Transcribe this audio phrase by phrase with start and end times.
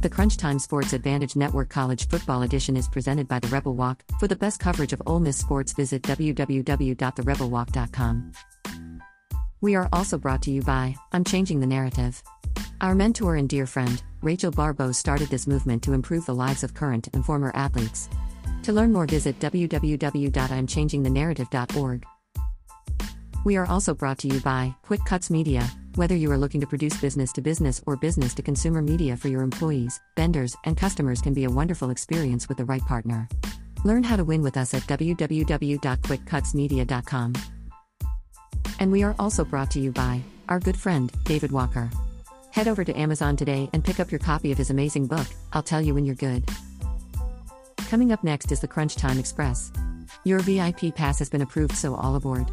[0.00, 4.02] The Crunch Time Sports Advantage Network College Football Edition is presented by The Rebel Walk.
[4.18, 8.32] For the best coverage of Ole Miss sports, visit www.therebelwalk.com.
[9.60, 12.22] We are also brought to you by I'm Changing the Narrative.
[12.80, 16.72] Our mentor and dear friend, Rachel Baribeau, started this movement to improve the lives of
[16.72, 18.08] current and former athletes.
[18.62, 22.06] To learn more, visit www.imchangingthenarrative.org.
[23.44, 25.70] We are also brought to you by Quick Cuts Media.
[25.96, 29.26] Whether you are looking to produce business to business or business to consumer media for
[29.26, 33.28] your employees, vendors, and customers can be a wonderful experience with the right partner.
[33.84, 37.32] Learn how to win with us at www.quickcutsmedia.com.
[38.78, 41.90] And we are also brought to you by our good friend, David Walker.
[42.52, 45.62] Head over to Amazon today and pick up your copy of his amazing book, I'll
[45.62, 46.48] Tell You When You're Good.
[47.88, 49.72] Coming up next is the Crunch Time Express.
[50.22, 52.48] Your VIP pass has been approved, so all aboard.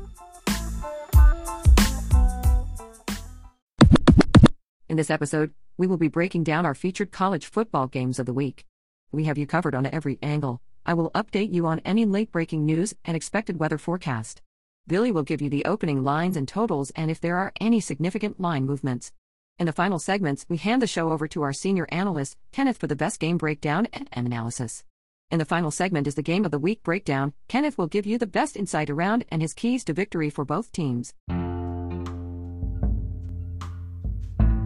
[4.97, 8.33] In this episode, we will be breaking down our featured college football games of the
[8.33, 8.65] week.
[9.11, 10.59] We have you covered on every angle.
[10.87, 14.41] I will update you on any late breaking news and expected weather forecast.
[14.87, 18.39] Billy will give you the opening lines and totals and if there are any significant
[18.39, 19.11] line movements.
[19.59, 22.87] In the final segments, we hand the show over to our senior analyst, Kenneth, for
[22.87, 24.83] the best game breakdown and analysis.
[25.29, 27.33] In the final segment is the game of the week breakdown.
[27.47, 30.71] Kenneth will give you the best insight around and his keys to victory for both
[30.71, 31.13] teams.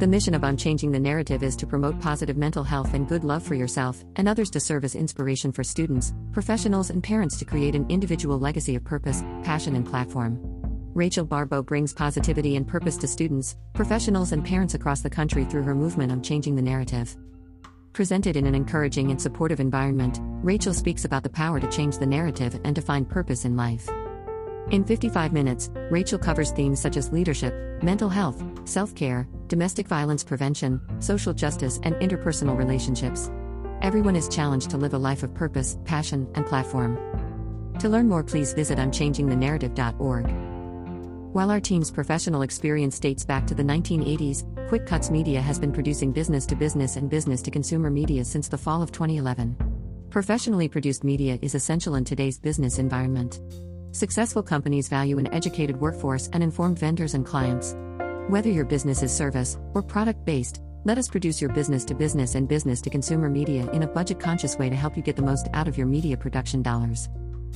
[0.02, 3.23] The mission of I'm Changing the Narrative is to promote positive mental health and good
[3.23, 7.45] love for yourself and others to serve as inspiration for students, professionals, and parents to
[7.45, 10.39] create an individual legacy of purpose, passion, and platform.
[10.95, 15.61] Rachel Baribeau brings positivity and purpose to students, professionals, and parents across the country through
[15.61, 17.16] her movement of changing the narrative.
[17.94, 22.07] Presented in an encouraging and supportive environment, Rachel speaks about the power to change the
[22.07, 23.88] narrative and to find purpose in life.
[24.72, 30.23] In 55 minutes, Rachel covers themes such as leadership, mental health, self care, domestic violence
[30.23, 33.29] prevention, social justice, and interpersonal relationships.
[33.81, 36.97] Everyone is challenged to live a life of purpose, passion, and platform.
[37.79, 40.31] To learn more, please visit I'mChangingTheNarrative.org.
[41.34, 45.73] While our team's professional experience dates back to the 1980s, Quick Cuts Media has been
[45.73, 49.57] producing business to business and business to consumer media since the fall of 2011.
[50.09, 53.41] Professionally produced media is essential in today's business environment.
[53.91, 57.75] Successful companies value an educated workforce and informed vendors and clients.
[58.31, 62.36] Whether your business is service or product based, let us produce your business to business
[62.36, 65.22] and business to consumer media in a budget conscious way to help you get the
[65.22, 67.09] most out of your media production dollars.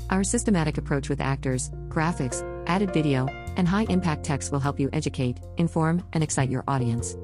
[0.09, 3.25] Our systematic approach with actors, graphics, added video,
[3.55, 7.15] and high impact text will help you educate, inform, and excite your audience.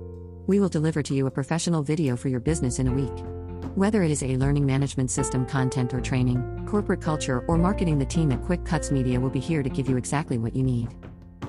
[0.48, 3.26] We will deliver to you a professional video for your business in a week.
[3.76, 8.06] Whether it is a learning management system content or training, corporate culture, or marketing, the
[8.06, 10.88] team at Quick Cuts Media will be here to give you exactly what you need.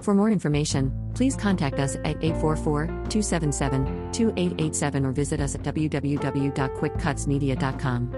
[0.03, 8.15] For more information, please contact us at 844 277 2887 or visit us at www.quickcutsmedia.com.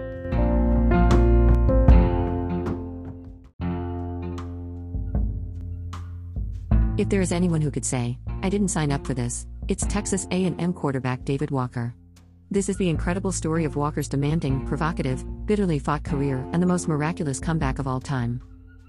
[6.96, 10.26] If there is anyone who could say, I didn't sign up for this, it's Texas
[10.30, 11.94] A&M quarterback David Walker.
[12.50, 16.88] This is the incredible story of Walker's demanding, provocative, bitterly fought career and the most
[16.88, 18.40] miraculous comeback of all time.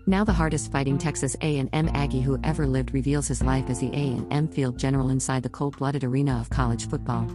[0.08, 3.90] Now the hardest fighting Texas A&M Aggie who ever lived reveals his life as the
[3.90, 7.28] A&M field general inside the cold-blooded arena of college football.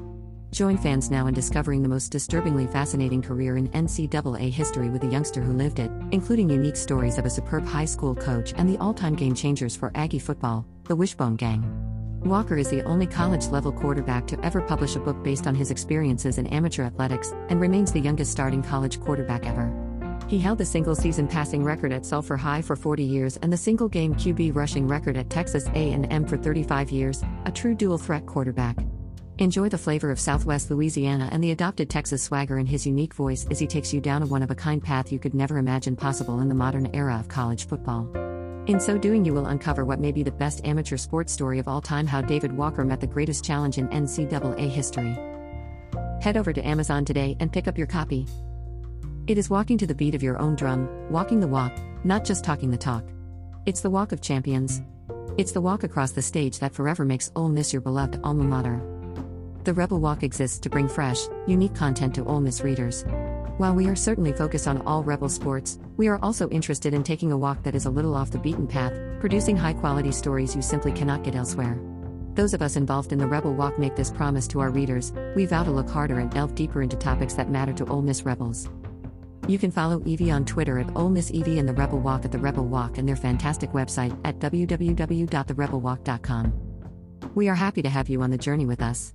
[0.52, 5.08] Join fans now in discovering the most disturbingly fascinating career in NCAA history with the
[5.08, 8.78] youngster who lived it, including unique stories of a superb high school coach and the
[8.78, 11.64] all-time game changers for Aggie football, the Wishbone Gang.
[12.24, 15.72] Walker is the only college level quarterback to ever publish a book based on his
[15.72, 19.89] experiences in amateur athletics and remains the youngest starting college quarterback ever.
[20.30, 23.56] He held the single season passing record at Sulphur High for 40 years and the
[23.56, 28.26] single game QB rushing record at Texas A&M for 35 years, a true dual threat
[28.26, 28.76] quarterback.
[29.38, 33.44] Enjoy the flavor of Southwest Louisiana and the adopted Texas swagger in his unique voice
[33.50, 35.96] as he takes you down a one of a kind path you could never imagine
[35.96, 38.08] possible in the modern era of college football.
[38.66, 41.66] In so doing, you will uncover what may be the best amateur sports story of
[41.66, 45.18] all time how David Walker met the greatest challenge in NCAA history.
[46.22, 48.28] Head over to Amazon today and pick up your copy.
[49.30, 52.42] It is walking to the beat of your own drum, walking the walk, not just
[52.42, 53.04] talking the talk.
[53.64, 54.82] It's the walk of champions.
[55.38, 58.82] It's the walk across the stage that forever makes Ole Miss your beloved alma mater.
[59.62, 63.04] The Rebel Walk exists to bring fresh, unique content to Ole Miss readers.
[63.58, 67.30] While we are certainly focused on all Rebel sports, we are also interested in taking
[67.30, 70.60] a walk that is a little off the beaten path, producing high quality stories you
[70.60, 71.78] simply cannot get elsewhere.
[72.34, 75.46] Those of us involved in the Rebel Walk make this promise to our readers we
[75.46, 78.68] vow to look harder and delve deeper into topics that matter to Ole Miss Rebels.
[79.48, 82.32] You can follow Evie on Twitter at Ole Miss Evie and The Rebel Walk at
[82.32, 86.52] The Rebel Walk and their fantastic website at www.therebelwalk.com.
[87.34, 89.14] We are happy to have you on the journey with us.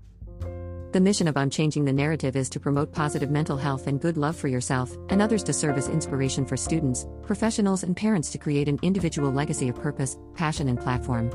[0.95, 4.16] The mission of I'm Changing the Narrative is to promote positive mental health and good
[4.16, 8.38] love for yourself and others to serve as inspiration for students, professionals, and parents to
[8.38, 11.30] create an individual legacy of purpose, passion, and platform.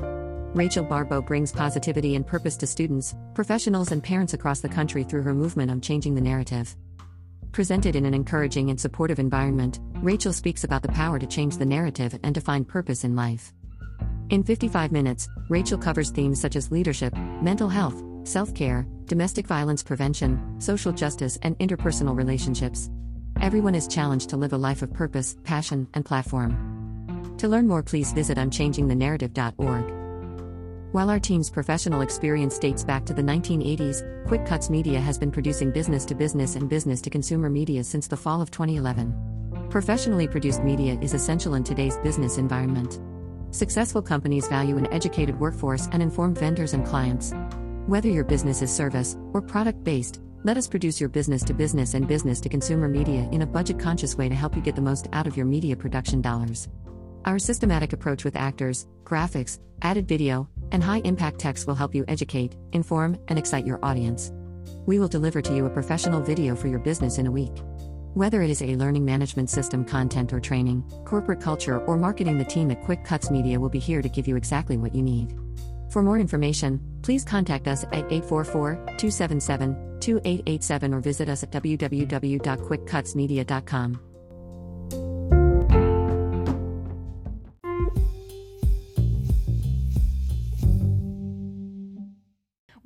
[0.55, 5.21] Rachel Baribeau brings positivity and purpose to students, professionals, and parents across the country through
[5.21, 6.75] her movement I'm Changing the Narrative.
[7.51, 11.65] Presented in an encouraging and supportive environment, Rachel speaks about the power to change the
[11.65, 13.53] narrative and to find purpose in life.
[14.29, 19.83] In 55 minutes, Rachel covers themes such as leadership, mental health, self care, domestic violence
[19.83, 22.89] prevention, social justice, and interpersonal relationships.
[23.41, 27.35] Everyone is challenged to live a life of purpose, passion, and platform.
[27.37, 30.00] To learn more, please visit I'mChangingTheNarrative.org.
[30.91, 35.31] While our team's professional experience dates back to the 1980s, Quick Cuts Media has been
[35.31, 39.67] producing business to business and business to consumer media since the fall of 2011.
[39.69, 42.99] Professionally produced media is essential in today's business environment.
[43.51, 47.33] Successful companies value an educated workforce and informed vendors and clients.
[47.87, 51.93] Whether your business is service or product based, let us produce your business to business
[51.93, 54.81] and business to consumer media in a budget conscious way to help you get the
[54.81, 56.67] most out of your media production dollars.
[57.23, 62.05] Our systematic approach with actors, graphics, added video, and high impact text will help you
[62.07, 64.31] educate, inform, and excite your audience.
[64.85, 67.53] We will deliver to you a professional video for your business in a week.
[68.13, 72.45] Whether it is a learning management system content or training, corporate culture, or marketing, the
[72.45, 75.33] team at Quick Cuts Media will be here to give you exactly what you need.
[75.91, 84.10] For more information, please contact us at 844 277 2887 or visit us at www.quickcutsmedia.com.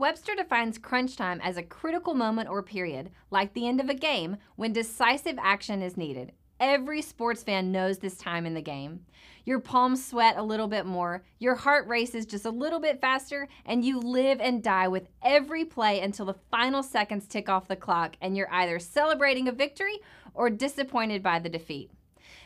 [0.05, 3.95] Webster defines crunch time as a critical moment or period, like the end of a
[3.95, 6.31] game, when decisive action is needed.
[6.59, 8.99] Every sports fan knows this time in the game.
[9.45, 13.47] Your palms sweat a little bit more, your heart races just a little bit faster,
[13.65, 17.75] and you live and die with every play until the final seconds tick off the
[17.75, 19.97] clock and you're either celebrating a victory
[20.35, 21.89] or disappointed by the defeat.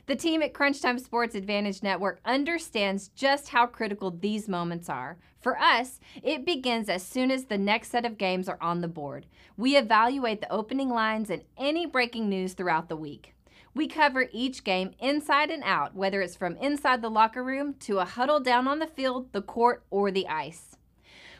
[0.09, 5.19] The team at Crunch Time Sports Advantage Network understands just how critical these moments are.
[5.39, 8.87] For us, it begins as soon as the next set of games are on the
[8.87, 9.27] board.
[9.55, 13.35] We evaluate the opening lines and any breaking news throughout the week.
[13.75, 17.99] We cover each game inside and out, whether it's from inside the locker room to
[17.99, 20.75] a huddle down on the field, the court, or the ice.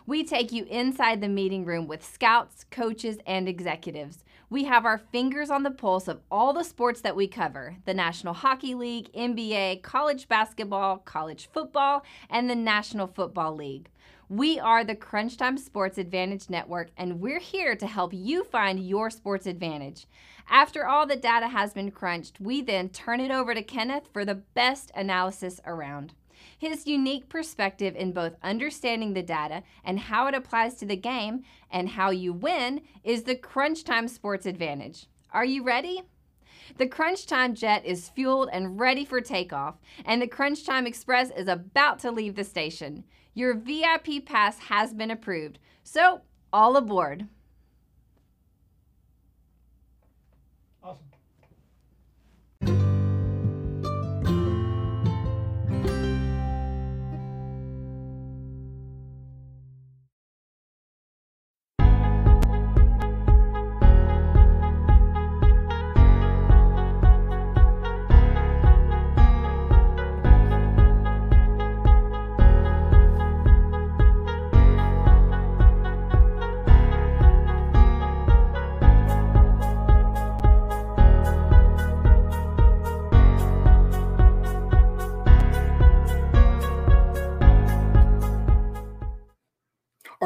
[0.06, 4.24] We take you inside the meeting room with scouts, coaches, and executives.
[4.52, 7.94] We have our fingers on the pulse of all the sports that we cover the
[7.94, 13.90] National Hockey League, NBA, college basketball, college football, and the National Football League.
[14.28, 18.80] We are the Crunch Time Sports Advantage Network, and we're here to help you find
[18.80, 20.08] your sports advantage.
[20.50, 24.26] After all the data has been crunched, we then turn it over to Kenneth for
[24.26, 26.14] the best analysis around.
[26.58, 31.44] His unique perspective in both understanding the data and how it applies to the game
[31.72, 35.08] and how you win is the Crunch Time Sports Advantage.
[35.32, 36.04] Are you ready?
[36.78, 39.76] The Crunch Time jet is fueled and ready for takeoff,
[40.06, 43.04] and the Crunch Time Express is about to leave the station.
[43.34, 45.60] Your VIP pass has been approved.
[45.84, 46.22] So,
[46.54, 47.28] all aboard.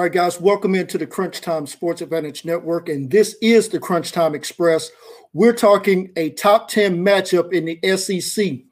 [0.04, 2.90] All right, guys, welcome into the Crunch Time Sports Advantage Network.
[2.90, 4.92] And this is the Crunch Time Express.
[5.32, 8.66] We're talking a top 10 matchup in the SEC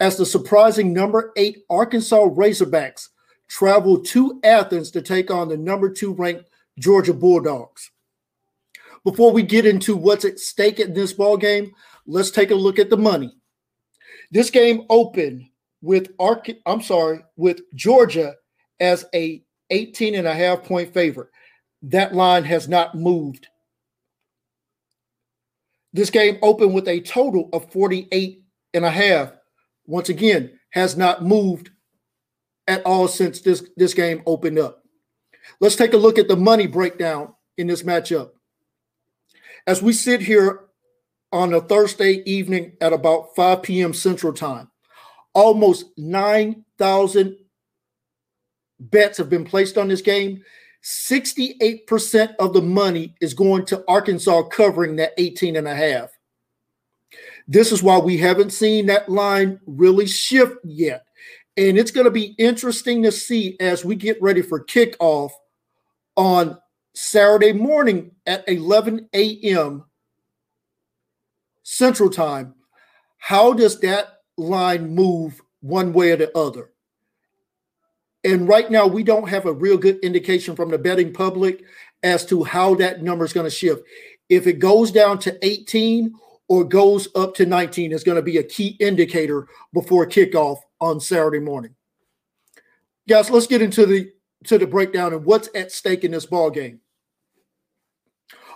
[0.00, 3.10] as the surprising number eight Arkansas Razorbacks
[3.46, 7.92] travel to Athens to take on the number two ranked Georgia Bulldogs.
[9.04, 11.70] Before we get into what's at stake in this ball game,
[12.04, 13.32] let's take a look at the money.
[14.32, 15.44] This game opened
[15.82, 18.34] with Ark I'm sorry, with Georgia
[18.80, 21.28] as a 18 and a half point favorite.
[21.82, 23.48] That line has not moved.
[25.92, 28.42] This game opened with a total of 48
[28.74, 29.32] and a half.
[29.86, 31.70] Once again, has not moved
[32.66, 34.82] at all since this, this game opened up.
[35.60, 38.30] Let's take a look at the money breakdown in this matchup.
[39.66, 40.60] As we sit here
[41.32, 43.94] on a Thursday evening at about 5 p.m.
[43.94, 44.70] Central Time,
[45.32, 47.36] almost 9,000
[48.90, 50.42] bets have been placed on this game.
[50.82, 56.10] 68% of the money is going to Arkansas covering that 18 and a half.
[57.48, 61.06] This is why we haven't seen that line really shift yet.
[61.56, 65.30] And it's going to be interesting to see as we get ready for kickoff
[66.16, 66.58] on
[66.94, 69.84] Saturday morning at 11 a.m.
[71.62, 72.54] Central Time.
[73.18, 76.73] How does that line move one way or the other?
[78.24, 81.62] And right now, we don't have a real good indication from the betting public
[82.02, 83.82] as to how that number is going to shift.
[84.28, 86.14] If it goes down to 18
[86.48, 91.00] or goes up to 19 is going to be a key indicator before kickoff on
[91.00, 91.74] Saturday morning.
[93.08, 94.12] Guys, let's get into the
[94.44, 96.80] to the breakdown and what's at stake in this ball game.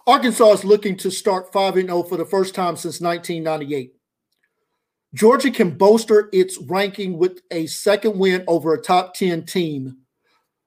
[0.06, 3.94] Arkansas is looking to start 5 0 for the first time since 1998.
[5.14, 9.96] Georgia can bolster its ranking with a second win over a top 10 team.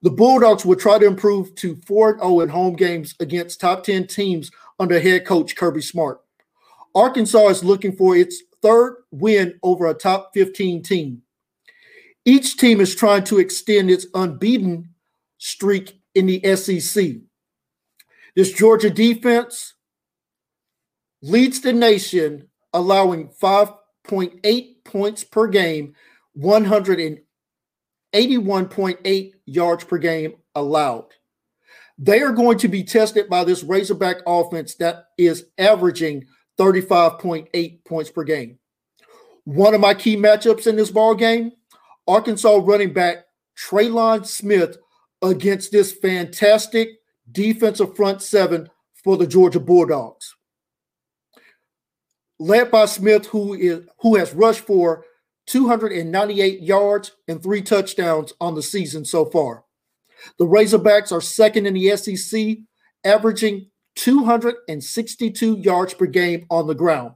[0.02, 4.08] The Bulldogs will try to improve to 4 0 in home games against top 10
[4.08, 6.20] teams under head coach Kirby Smart.
[6.94, 11.22] Arkansas is looking for its third win over a top 15 team.
[12.24, 14.90] Each team is trying to extend its unbeaten
[15.38, 17.16] streak in the SEC.
[18.34, 19.74] This Georgia defense
[21.20, 23.28] leads the nation, allowing
[24.08, 25.94] 5.8 points per game,
[26.38, 31.06] 181.8 yards per game allowed.
[31.98, 36.24] They are going to be tested by this Razorback offense that is averaging
[36.58, 38.58] 35.8 points per game.
[39.44, 41.52] One of my key matchups in this ball game,
[42.06, 43.24] Arkansas running back
[43.56, 44.78] Trelon Smith
[45.20, 46.88] against this fantastic
[47.30, 48.68] defensive front seven
[49.04, 50.34] for the Georgia Bulldogs.
[52.42, 55.04] Led by Smith, who is who has rushed for
[55.46, 59.62] 298 yards and three touchdowns on the season so far.
[60.40, 62.58] The Razorbacks are second in the SEC,
[63.04, 67.12] averaging 262 yards per game on the ground.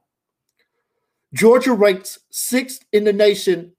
[1.35, 3.73] Georgia ranks sixth in the nation,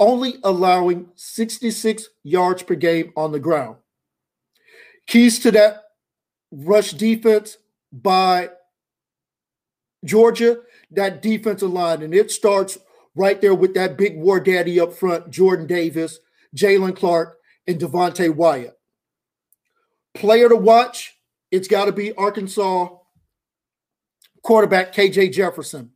[0.00, 3.76] only allowing 66 yards per game on the ground.
[5.06, 5.84] Keys to that
[6.50, 7.56] rush defense
[7.92, 8.50] by
[10.04, 10.58] Georgia,
[10.94, 12.78] that defensive line, and it starts
[13.14, 16.18] right there with that big war daddy up front, Jordan Davis,
[16.56, 18.78] Jalen Clark, and Devonte Wyatt.
[20.14, 21.14] Player to watch,
[21.50, 22.88] it's got to be Arkansas
[24.42, 25.90] quarterback KJ Jefferson.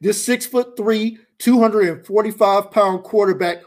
[0.00, 3.62] This six foot three, 245 pound quarterback,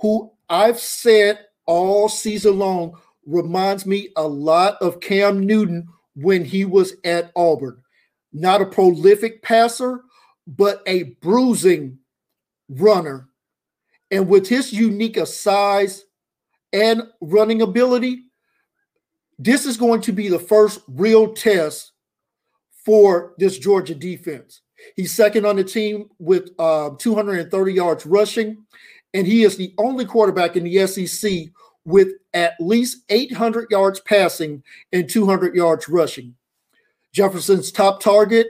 [0.00, 6.64] who I've said all season long reminds me a lot of Cam Newton when he
[6.64, 7.82] was at Auburn.
[8.32, 10.02] Not a prolific passer,
[10.46, 11.98] but a bruising
[12.68, 13.28] runner.
[14.10, 16.04] And with his unique size
[16.72, 18.24] and running ability,
[19.38, 21.92] this is going to be the first real test
[22.84, 24.62] for this Georgia defense.
[24.96, 28.64] He's second on the team with uh, 230 yards rushing,
[29.14, 31.48] and he is the only quarterback in the SEC
[31.84, 36.34] with at least 800 yards passing and 200 yards rushing.
[37.12, 38.48] Jefferson's top target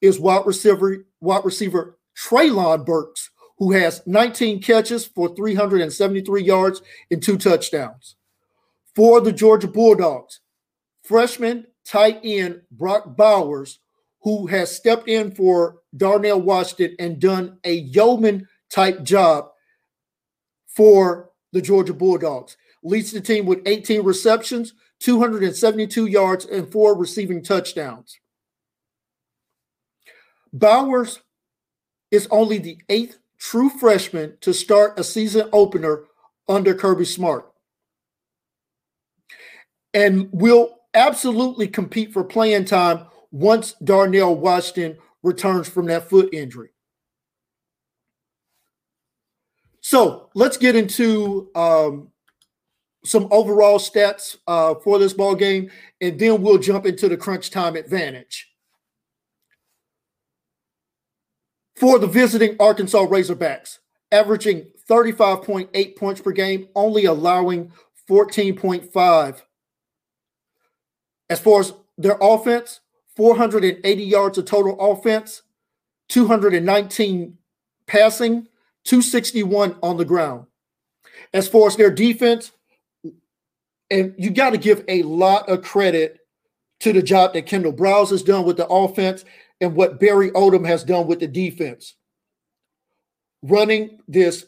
[0.00, 7.22] is wide receiver wide receiver Treylon Burks, who has 19 catches for 373 yards and
[7.22, 8.16] two touchdowns
[8.94, 10.40] for the Georgia Bulldogs.
[11.02, 13.80] Freshman tight end Brock Bowers,
[14.22, 19.48] who has stepped in for Darnell Washington and done a yeoman type job
[20.66, 22.56] for the Georgia Bulldogs.
[22.82, 28.18] Leads the team with 18 receptions, 272 yards, and four receiving touchdowns.
[30.52, 31.20] Bowers
[32.12, 36.04] is only the eighth true freshman to start a season opener
[36.48, 37.50] under Kirby Smart
[39.92, 46.70] and will absolutely compete for playing time once Darnell Washington returns from that foot injury.
[49.80, 52.11] So let's get into um,
[53.04, 57.50] some overall stats uh, for this ball game, and then we'll jump into the crunch
[57.50, 58.48] time advantage.
[61.76, 63.78] For the visiting Arkansas Razorbacks,
[64.12, 67.72] averaging 35.8 points per game, only allowing
[68.08, 69.42] 14.5
[71.32, 72.80] as far as their offense,
[73.16, 75.40] 480 yards of total offense,
[76.10, 77.38] 219
[77.86, 78.46] passing,
[78.84, 80.44] 261 on the ground.
[81.32, 82.52] As far as their defense,
[83.92, 86.18] and you got to give a lot of credit
[86.80, 89.24] to the job that Kendall Briles has done with the offense
[89.60, 91.94] and what Barry Odom has done with the defense.
[93.42, 94.46] Running this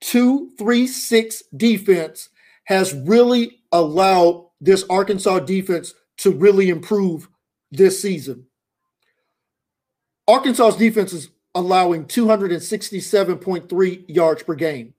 [0.00, 2.30] 2 3 6 defense
[2.64, 7.28] has really allowed this Arkansas defense to really improve
[7.70, 8.46] this season.
[10.26, 14.94] Arkansas's defense is allowing 267.3 yards per game,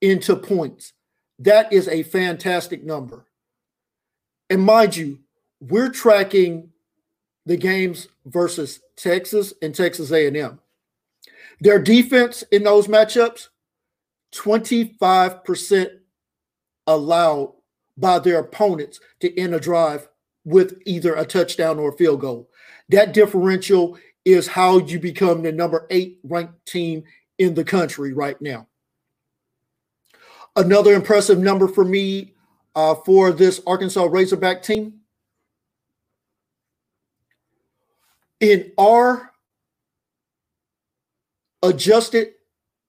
[0.00, 0.92] into points.
[1.38, 3.26] That is a fantastic number.
[4.48, 5.18] And mind you,
[5.60, 6.70] we're tracking
[7.46, 10.58] the games versus Texas and Texas A&M.
[11.60, 13.48] Their defense in those matchups,
[14.34, 15.90] 25%
[16.86, 17.52] allowed
[17.96, 20.08] by their opponents to end a drive
[20.44, 22.50] with either a touchdown or a field goal.
[22.90, 27.04] That differential is how you become the number eight ranked team
[27.38, 28.66] in the country right now.
[30.56, 32.34] Another impressive number for me
[32.74, 35.00] uh, for this Arkansas Razorback team.
[38.40, 39.32] In our
[41.62, 42.34] adjusted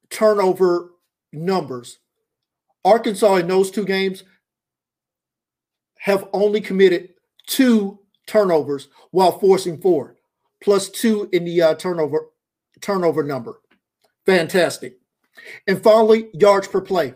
[0.09, 0.91] turnover
[1.31, 1.99] numbers,
[2.83, 4.23] Arkansas in those two games
[5.97, 7.14] have only committed
[7.45, 10.15] two turnovers while forcing four,
[10.61, 12.29] plus two in the uh, turnover
[12.81, 13.61] turnover number.
[14.25, 14.97] Fantastic.
[15.67, 17.13] And finally, yards per play.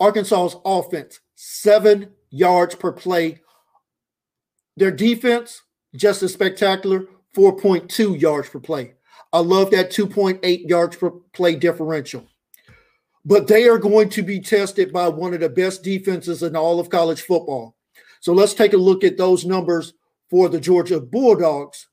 [0.00, 3.40] Arkansas's offense, seven yards per play.
[4.76, 5.62] Their defense,
[5.94, 8.94] just as spectacular, 4.2 yards per play.
[9.32, 12.26] I love that 2.8 yards per play differential.
[13.24, 16.78] But they are going to be tested by one of the best defenses in all
[16.78, 17.76] of college football.
[18.24, 19.92] So let's take a look at those numbers
[20.30, 21.88] for the Georgia Bulldogs.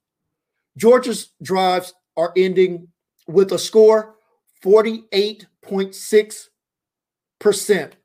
[0.77, 2.87] Georgia's drives are ending
[3.27, 4.15] with a score
[4.63, 6.47] 48.6
[7.37, 7.97] percent.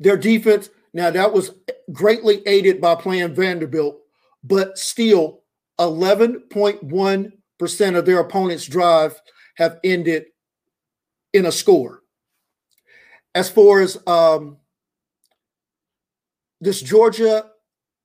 [0.00, 1.52] Their defense, now that was
[1.92, 4.00] greatly aided by playing Vanderbilt,
[4.42, 5.44] but still
[5.78, 9.22] 11.1% of their opponent's drive
[9.54, 10.24] have ended
[11.32, 12.02] in a score.
[13.36, 14.56] As far as um,
[16.60, 17.50] this Georgia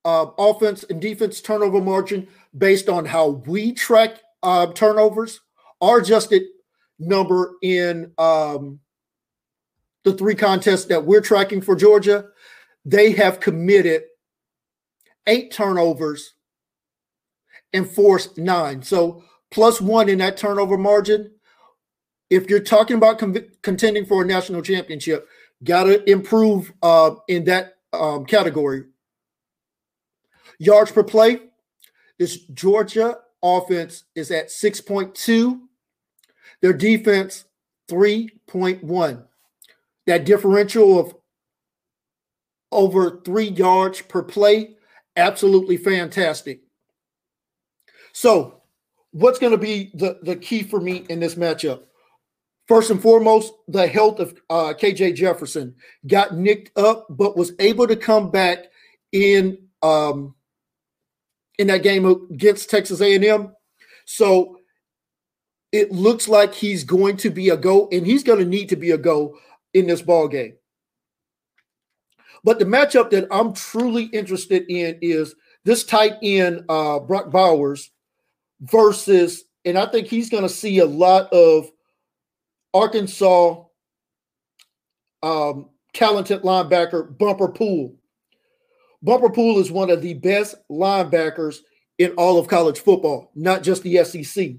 [0.06, 5.40] uh, offense and defense turnover margin, based on how we track uh, turnovers,
[5.82, 6.44] our adjusted
[7.00, 8.80] number in um,
[10.04, 12.26] the three contests that we're tracking for Georgia,
[12.86, 14.04] they have committed
[15.28, 16.34] eight turnovers
[17.72, 18.84] and forced nine.
[18.84, 21.32] So plus one in that turnover margin.
[22.30, 25.28] If you're talking about con- contending for a national championship,
[25.64, 28.84] got to improve uh, in that um, category.
[30.60, 31.40] Yards per play,
[32.20, 35.60] this Georgia offense is at 6.2.
[36.62, 37.46] Their defense,
[37.90, 39.24] 3.1
[40.06, 41.16] that differential of
[42.72, 44.76] over three yards per play,
[45.16, 46.62] absolutely fantastic.
[48.14, 48.62] So,
[49.12, 51.84] what's going to be the, the key for me in this matchup?
[52.68, 55.76] First and foremost, the health of uh, KJ Jefferson
[56.08, 58.60] got nicked up, but was able to come back
[59.12, 60.34] in um,
[61.60, 63.54] in that game against Texas A&M.
[64.06, 64.58] So
[65.74, 68.76] it looks like he's going to be a go, and he's going to need to
[68.76, 69.38] be a go
[69.74, 70.54] in this ball game.
[72.44, 77.92] But the matchup that I'm truly interested in is this tight end, uh, Brock Bowers,
[78.62, 81.70] versus, and I think he's going to see a lot of
[82.74, 83.64] Arkansas
[85.22, 87.96] um, talented linebacker Bumper Pool.
[89.02, 91.58] Bumper Pool is one of the best linebackers
[91.98, 94.52] in all of college football, not just the SEC.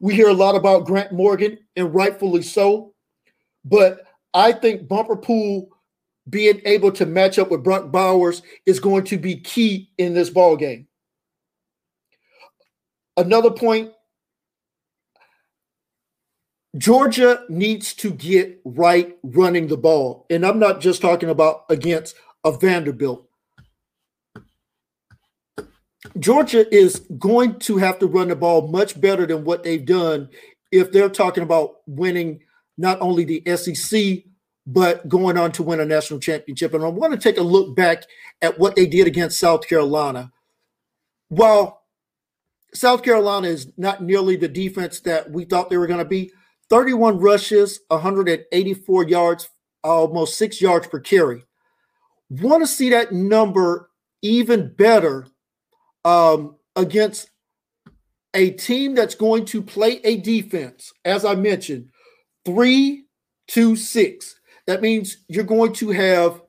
[0.00, 2.94] We hear a lot about Grant Morgan, and rightfully so.
[3.64, 4.00] But
[4.34, 5.68] I think Bumper Pool
[6.28, 10.30] being able to match up with Brock Bowers is going to be key in this
[10.30, 10.86] ball game.
[13.18, 13.90] another point
[16.78, 20.26] Georgia needs to get right running the ball.
[20.30, 22.14] And I'm not just talking about against
[22.44, 23.28] a Vanderbilt.
[26.18, 30.28] Georgia is going to have to run the ball much better than what they've done
[30.70, 32.40] if they're talking about winning
[32.76, 34.24] not only the SEC,
[34.64, 36.74] but going on to win a national championship.
[36.74, 38.04] And I want to take a look back
[38.40, 40.30] at what they did against South Carolina.
[41.28, 41.82] While
[42.74, 46.30] South Carolina is not nearly the defense that we thought they were going to be,
[46.70, 49.48] 31 rushes, 184 yards,
[49.82, 51.44] almost six yards per carry.
[52.30, 53.90] Want to see that number
[54.22, 55.26] even better
[56.04, 57.30] um, against
[58.34, 61.88] a team that's going to play a defense, as I mentioned,
[62.44, 63.04] three,
[63.46, 64.38] two, six.
[64.66, 66.42] That means you're going to have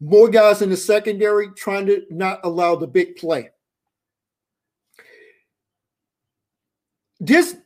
[0.00, 3.50] more guys in the secondary trying to not allow the big play.
[7.20, 7.56] This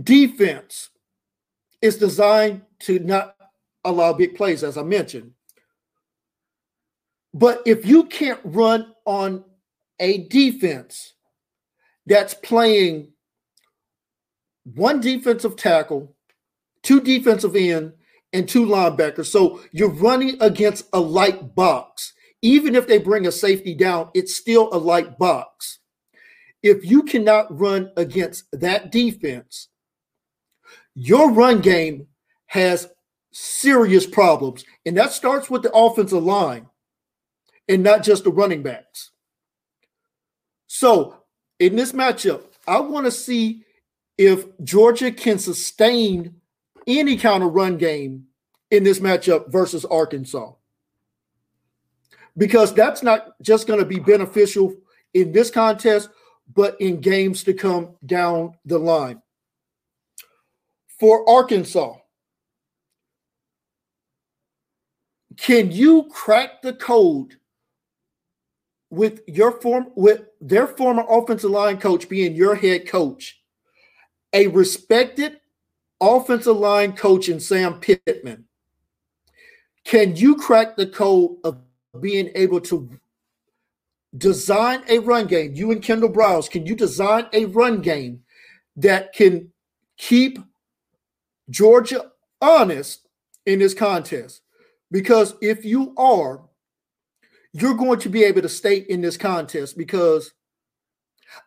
[0.00, 0.90] defense
[1.82, 3.36] is designed to not
[3.84, 5.32] allow big plays, as I mentioned.
[7.32, 9.44] But if you can't run on
[9.98, 11.14] a defense
[12.06, 13.12] that's playing
[14.64, 16.16] one defensive tackle,
[16.82, 17.92] two defensive end,
[18.32, 22.12] and two linebackers, so you're running against a light box.
[22.42, 25.80] Even if they bring a safety down, it's still a light box.
[26.62, 29.68] If you cannot run against that defense,
[31.00, 32.06] your run game
[32.44, 32.86] has
[33.32, 34.66] serious problems.
[34.84, 36.66] And that starts with the offensive line
[37.66, 39.10] and not just the running backs.
[40.66, 41.16] So,
[41.58, 43.64] in this matchup, I want to see
[44.18, 46.34] if Georgia can sustain
[46.86, 48.26] any kind of run game
[48.70, 50.52] in this matchup versus Arkansas.
[52.36, 54.74] Because that's not just going to be beneficial
[55.14, 56.10] in this contest,
[56.54, 59.22] but in games to come down the line
[61.00, 61.94] for Arkansas.
[65.38, 67.36] Can you crack the code
[68.90, 73.40] with your form with their former offensive line coach being your head coach,
[74.34, 75.40] a respected
[76.00, 78.44] offensive line coach in Sam Pittman?
[79.84, 81.58] Can you crack the code of
[81.98, 82.90] being able to
[84.18, 85.54] design a run game?
[85.54, 88.22] You and Kendall Briles, can you design a run game
[88.76, 89.50] that can
[89.96, 90.38] keep
[91.50, 92.10] Georgia
[92.40, 93.06] honest
[93.46, 94.42] in this contest.
[94.90, 96.42] Because if you are,
[97.52, 100.32] you're going to be able to stay in this contest because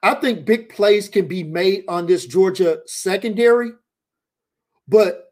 [0.01, 3.71] I think big plays can be made on this Georgia secondary.
[4.87, 5.29] But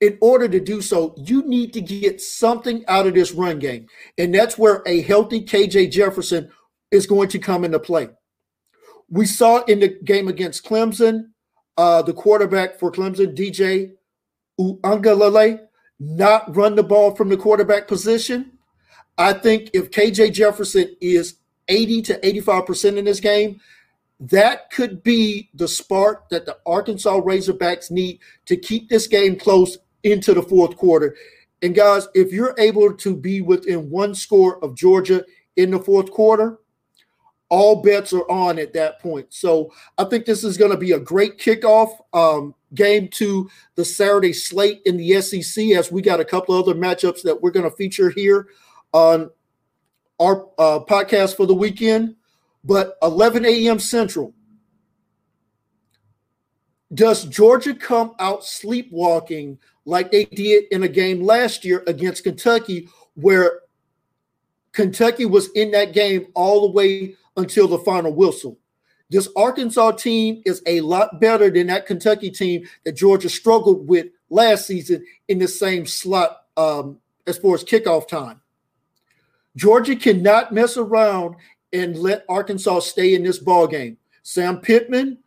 [0.00, 3.86] in order to do so, you need to get something out of this run game.
[4.18, 6.50] And that's where a healthy KJ Jefferson
[6.90, 8.08] is going to come into play.
[9.08, 11.28] We saw in the game against Clemson,
[11.76, 13.92] uh, the quarterback for Clemson, DJ
[14.60, 15.60] Uiagalelei
[15.98, 18.52] not run the ball from the quarterback position.
[19.18, 21.36] I think if KJ Jefferson is
[21.68, 23.60] 80 to 85% in this game,
[24.20, 29.76] that could be the spark that the Arkansas Razorbacks need to keep this game close
[30.02, 31.16] into the fourth quarter.
[31.62, 35.24] And guys, if you're able to be within one score of Georgia
[35.56, 36.58] in the fourth quarter,
[37.48, 39.32] all bets are on at that point.
[39.32, 43.84] So I think this is going to be a great kickoff um, game to the
[43.84, 47.68] Saturday slate in the SEC, as we got a couple other matchups that we're going
[47.68, 48.48] to feature here
[48.92, 49.30] on
[50.18, 52.16] our uh, podcast for the weekend.
[52.64, 53.78] But 11 a.m.
[53.78, 54.34] Central.
[56.92, 62.88] Does Georgia come out sleepwalking like they did in a game last year against Kentucky,
[63.14, 63.60] where
[64.72, 68.58] Kentucky was in that game all the way until the final whistle.
[69.08, 74.06] This Arkansas team is a lot better than that Kentucky team that Georgia struggled with
[74.30, 78.40] last season in the same slot um, as far as kickoff time.
[79.56, 81.36] Georgia cannot mess around
[81.72, 83.96] and let Arkansas stay in this ball game.
[84.22, 85.18] Sam Pittman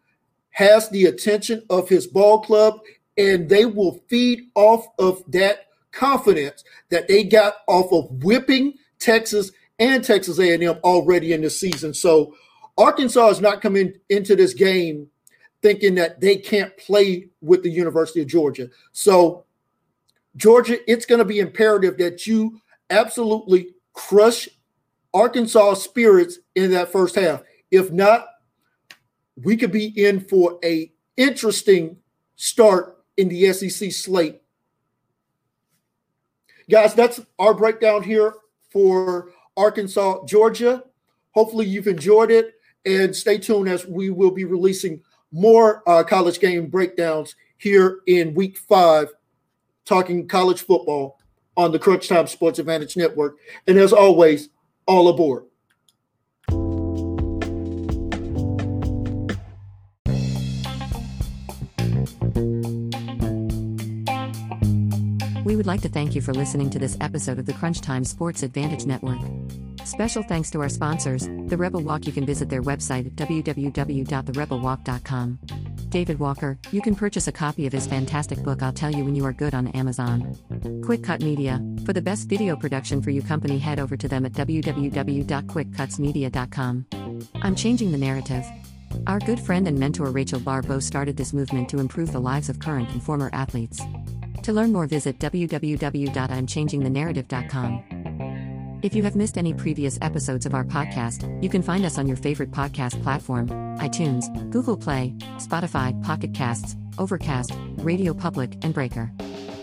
[0.52, 2.80] has the attention of his ball club,
[3.18, 9.52] and they will feed off of that confidence that they got off of whipping Texas
[9.80, 11.94] and Texas A&M already in the season.
[11.94, 12.36] So
[12.78, 15.08] Arkansas is not coming into this game
[15.62, 18.70] thinking that they can't play with the University of Georgia.
[18.92, 19.46] So
[20.36, 24.48] Georgia, it's going to be imperative that you absolutely crush
[25.14, 27.42] Arkansas spirits in that first half.
[27.72, 28.28] If not,
[29.44, 31.98] we could be in for a interesting
[32.36, 34.42] start in the SEC slate.
[36.70, 38.34] Guys, that's our breakdown here
[38.70, 40.84] for Arkansas, Georgia.
[41.32, 46.40] Hopefully, you've enjoyed it and stay tuned as we will be releasing more uh, college
[46.40, 49.10] game breakdowns here in week five,
[49.86, 51.20] talking college football
[51.58, 53.38] on the Crunch Time Sports Advantage Network.
[53.68, 54.50] And as always,
[54.88, 55.44] all aboard.
[65.44, 68.06] We would like to thank you for listening to this episode of the Crunch Time
[68.06, 69.20] Sports Advantage Network.
[70.00, 72.08] Special thanks to our sponsors, The Rebel Walk.
[72.08, 75.40] You can visit their website at www.therebelwalk.com.
[75.90, 79.14] David Walker, you can purchase a copy of his fantastic book I'll Tell You When
[79.14, 80.38] You Are Good on Amazon.
[80.86, 84.26] Quick Cut Media, for the best video production for you company head over to them
[84.26, 86.86] at www.quickcutsmedia.com.
[87.42, 88.46] I'm changing the narrative.
[89.06, 92.60] Our good friend and mentor Rachel Baribeau started this movement to improve the lives of
[92.60, 93.82] current and former athletes.
[94.44, 97.99] To learn more, visit www.imchangingthenarrative.com.
[98.82, 102.08] If you have missed any previous episodes of our podcast, you can find us on
[102.08, 109.12] your favorite podcast platform iTunes, Google Play, Spotify, Pocket Casts, Overcast, Radio Public, and Breaker.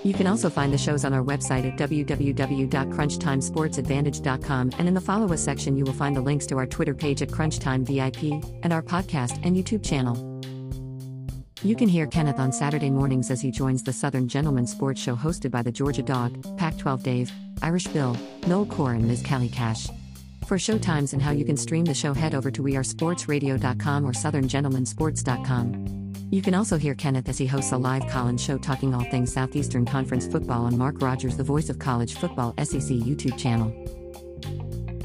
[0.04, 5.32] You can also find the shows on our website at www.crunchtimesportsadvantage.com, and in the Follow
[5.32, 8.72] Us section, you will find the links to our Twitter page at Crunchtime VIP and
[8.72, 10.35] our podcast and YouTube channel.
[11.62, 15.16] You can hear Kenneth on Saturday mornings as he joins the Southern Gentleman Sports Show
[15.16, 18.14] hosted by the Georgia Dog, Pac 12 Dave, Irish Bill,
[18.46, 19.22] Noel Core, and Ms.
[19.22, 19.88] Kelly Cash.
[20.46, 24.12] For show times and how you can stream the show, head over to wearesportsradio.com or
[24.12, 26.12] southerngentlemansports.com.
[26.30, 29.08] You can also hear Kenneth as he hosts a live call in show talking all
[29.10, 33.72] things Southeastern Conference football on Mark Rogers, the voice of college football SEC YouTube channel.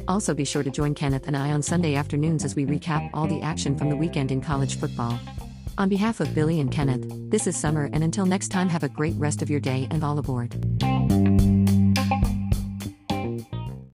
[0.07, 3.27] Also, be sure to join Kenneth and I on Sunday afternoons as we recap all
[3.27, 5.17] the action from the weekend in college football.
[5.81, 8.87] On behalf of Billy and Kenneth, this is Summer, and until next time, have a
[8.87, 10.55] great rest of your day and all aboard.